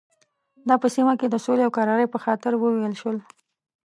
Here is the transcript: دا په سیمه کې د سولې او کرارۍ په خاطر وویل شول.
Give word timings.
دا 0.67 0.75
په 0.83 0.87
سیمه 0.95 1.13
کې 1.19 1.27
د 1.29 1.35
سولې 1.45 1.63
او 1.65 1.75
کرارۍ 1.77 2.07
په 2.11 2.19
خاطر 2.25 2.51
وویل 2.55 2.93
شول. 3.01 3.17